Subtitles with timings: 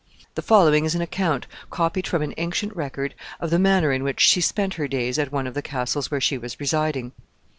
[0.33, 4.19] The following is an account, copied from an ancient record, of the manner in which
[4.19, 7.11] she spent her days at one of the castles where she was residing.